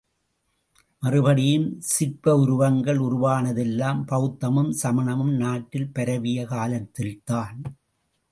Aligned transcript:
மறுபடியும் 1.03 1.67
சிற்ப 1.79 2.35
உருவங்கள் 2.35 2.97
உருவானதெல்லாம் 2.97 4.01
பௌத்தமும் 4.07 4.71
சமணமும் 4.81 5.33
நாட்டில் 5.35 5.91
பரவிய 5.91 6.45
காலத்தில்தான். 6.45 7.59